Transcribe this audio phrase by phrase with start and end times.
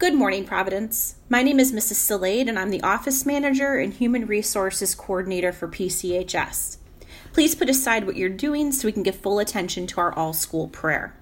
[0.00, 1.16] Good morning, Providence.
[1.28, 1.96] My name is Mrs.
[1.96, 6.78] Salade, and I'm the Office Manager and Human Resources Coordinator for PCHS.
[7.34, 10.32] Please put aside what you're doing so we can give full attention to our all
[10.32, 11.14] school prayer.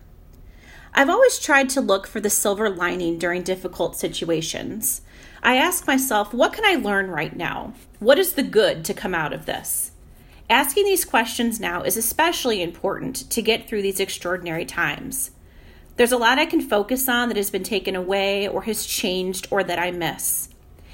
[0.95, 5.01] I've always tried to look for the silver lining during difficult situations.
[5.43, 7.75] I ask myself, what can I learn right now?
[7.99, 9.91] What is the good to come out of this?
[10.49, 15.33] Asking these questions now is especially important to get through these extraordinary times.
[15.99, 19.49] There's a lot I can focus on that has been taken away or has changed
[19.51, 20.49] or that I miss.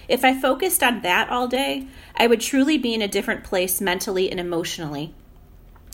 [0.08, 1.86] If I focused on that all day,
[2.16, 5.14] I would truly be in a different place mentally and emotionally.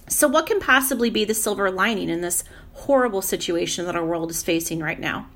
[0.06, 4.30] So, what can possibly be the silver lining in this horrible situation that our world
[4.30, 5.28] is facing right now?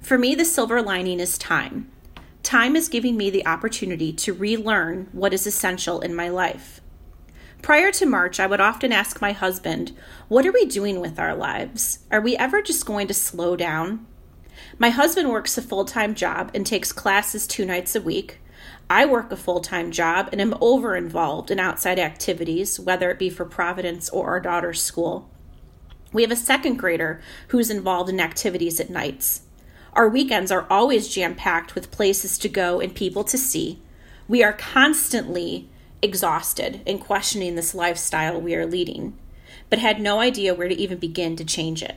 [0.00, 1.88] For me, the silver lining is time.
[2.42, 6.80] Time is giving me the opportunity to relearn what is essential in my life.
[7.66, 9.90] Prior to March, I would often ask my husband,
[10.28, 11.98] What are we doing with our lives?
[12.12, 14.06] Are we ever just going to slow down?
[14.78, 18.38] My husband works a full time job and takes classes two nights a week.
[18.88, 23.18] I work a full time job and am over involved in outside activities, whether it
[23.18, 25.28] be for Providence or our daughter's school.
[26.12, 29.42] We have a second grader who's involved in activities at nights.
[29.92, 33.82] Our weekends are always jam packed with places to go and people to see.
[34.28, 35.68] We are constantly
[36.02, 39.18] exhausted and questioning this lifestyle we are leading,
[39.70, 41.96] but had no idea where to even begin to change it.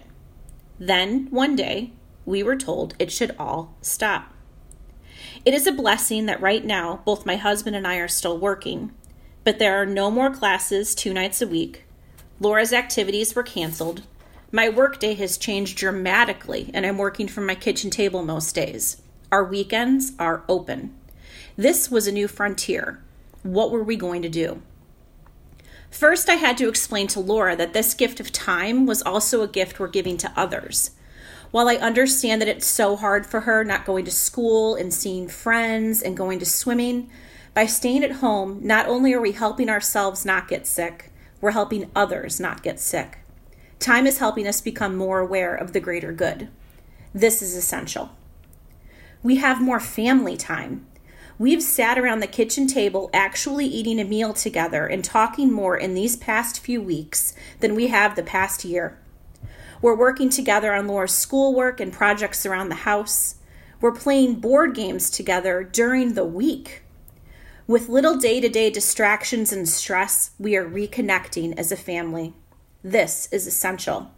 [0.79, 1.91] Then, one day,
[2.25, 4.33] we were told it should all stop.
[5.45, 8.91] It is a blessing that right now both my husband and I are still working,
[9.43, 11.85] but there are no more classes two nights a week.
[12.39, 14.03] Laura's activities were canceled.
[14.51, 19.01] My workday has changed dramatically, and I'm working from my kitchen table most days.
[19.31, 20.95] Our weekends are open.
[21.55, 23.03] This was a new frontier,
[23.43, 24.61] what were we going to do?
[25.89, 29.47] First, I had to explain to Laura that this gift of time was also a
[29.47, 30.91] gift we're giving to others.
[31.51, 35.27] While I understand that it's so hard for her not going to school and seeing
[35.27, 37.09] friends and going to swimming,
[37.55, 41.89] by staying at home, not only are we helping ourselves not get sick, we're helping
[41.95, 43.19] others not get sick.
[43.79, 46.49] Time is helping us become more aware of the greater good.
[47.13, 48.11] This is essential.
[49.23, 50.85] We have more family time.
[51.39, 55.93] We've sat around the kitchen table actually eating a meal together and talking more in
[55.93, 58.99] these past few weeks than we have the past year.
[59.81, 63.35] We're working together on Laura's schoolwork and projects around the house.
[63.79, 66.83] We're playing board games together during the week.
[67.67, 72.33] With little day to day distractions and stress, we are reconnecting as a family.
[72.83, 74.11] This is essential.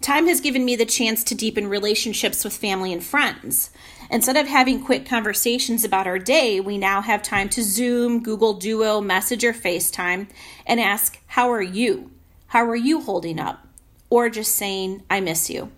[0.00, 3.70] Time has given me the chance to deepen relationships with family and friends.
[4.10, 8.54] Instead of having quick conversations about our day, we now have time to Zoom, Google
[8.54, 10.28] Duo, Message, or FaceTime
[10.66, 12.12] and ask, How are you?
[12.48, 13.66] How are you holding up?
[14.08, 15.72] Or just saying, I miss you.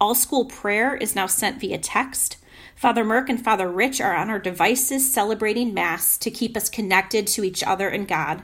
[0.00, 2.36] All school prayer is now sent via text.
[2.74, 7.26] Father Merck and Father Rich are on our devices celebrating Mass to keep us connected
[7.28, 8.42] to each other and God.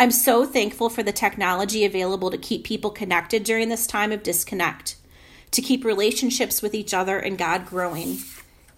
[0.00, 4.22] I'm so thankful for the technology available to keep people connected during this time of
[4.22, 4.96] disconnect,
[5.50, 8.16] to keep relationships with each other and God growing.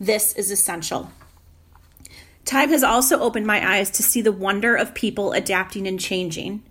[0.00, 1.12] This is essential.
[2.44, 6.64] Time has also opened my eyes to see the wonder of people adapting and changing.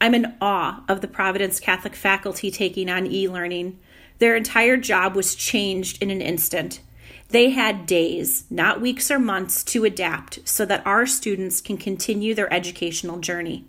[0.00, 3.78] I'm in awe of the Providence Catholic faculty taking on e learning.
[4.18, 6.80] Their entire job was changed in an instant.
[7.28, 12.34] They had days, not weeks or months, to adapt so that our students can continue
[12.34, 13.66] their educational journey.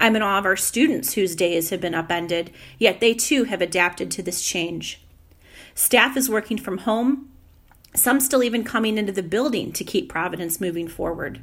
[0.00, 3.60] I'm in awe of our students whose days have been upended, yet they too have
[3.60, 5.02] adapted to this change.
[5.74, 7.28] Staff is working from home,
[7.94, 11.40] some still even coming into the building to keep Providence moving forward.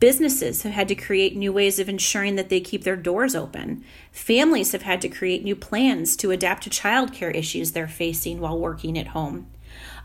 [0.00, 3.84] Businesses have had to create new ways of ensuring that they keep their doors open.
[4.12, 8.58] Families have had to create new plans to adapt to childcare issues they're facing while
[8.58, 9.46] working at home.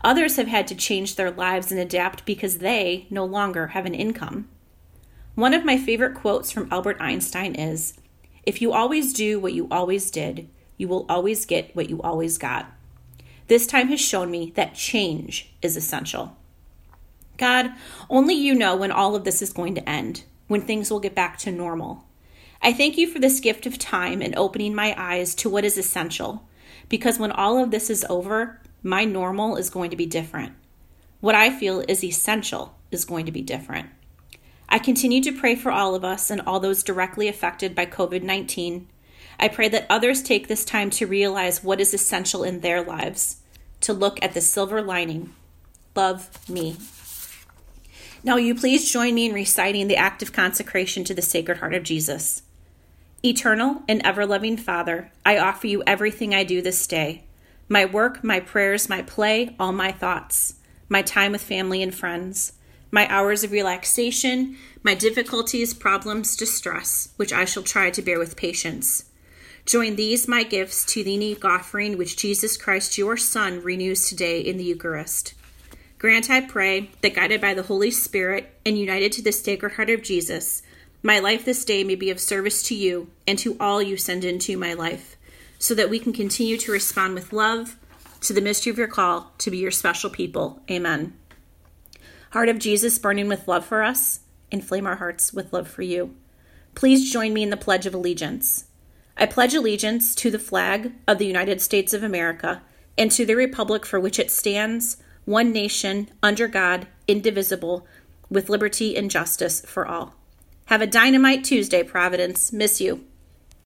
[0.02, 3.94] Others have had to change their lives and adapt because they no longer have an
[3.94, 4.48] income.
[5.40, 7.94] One of my favorite quotes from Albert Einstein is
[8.42, 12.36] If you always do what you always did, you will always get what you always
[12.36, 12.70] got.
[13.46, 16.36] This time has shown me that change is essential.
[17.38, 17.72] God,
[18.10, 21.14] only you know when all of this is going to end, when things will get
[21.14, 22.04] back to normal.
[22.60, 25.78] I thank you for this gift of time and opening my eyes to what is
[25.78, 26.46] essential,
[26.90, 30.52] because when all of this is over, my normal is going to be different.
[31.20, 33.88] What I feel is essential is going to be different.
[34.70, 38.22] I continue to pray for all of us and all those directly affected by COVID
[38.22, 38.86] 19.
[39.38, 43.38] I pray that others take this time to realize what is essential in their lives,
[43.80, 45.34] to look at the silver lining.
[45.96, 46.76] Love me.
[48.22, 51.74] Now, you please join me in reciting the act of consecration to the Sacred Heart
[51.74, 52.42] of Jesus.
[53.24, 57.24] Eternal and ever loving Father, I offer you everything I do this day
[57.68, 60.54] my work, my prayers, my play, all my thoughts,
[60.88, 62.54] my time with family and friends,
[62.90, 68.36] my hours of relaxation, my difficulties, problems, distress, which I shall try to bear with
[68.36, 69.04] patience.
[69.66, 74.40] Join these my gifts to the unique offering which Jesus Christ your Son renews today
[74.40, 75.34] in the Eucharist.
[75.98, 79.90] Grant, I pray, that guided by the Holy Spirit and united to the Sacred Heart
[79.90, 80.62] of Jesus,
[81.02, 84.24] my life this day may be of service to you and to all you send
[84.24, 85.16] into my life
[85.58, 87.76] so that we can continue to respond with love
[88.22, 90.62] to the mystery of your call to be your special people.
[90.70, 91.19] Amen.
[92.30, 94.20] Heart of Jesus, burning with love for us,
[94.52, 96.14] inflame our hearts with love for you.
[96.76, 98.66] Please join me in the Pledge of Allegiance.
[99.16, 102.62] I pledge allegiance to the flag of the United States of America
[102.96, 107.84] and to the republic for which it stands, one nation, under God, indivisible,
[108.30, 110.14] with liberty and justice for all.
[110.66, 112.52] Have a dynamite Tuesday, Providence.
[112.52, 113.04] Miss you.